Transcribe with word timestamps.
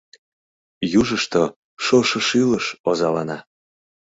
Южышто 1.01 1.43
шошо 1.85 2.19
шӱлыш 2.27 2.65
озалана. 2.89 3.37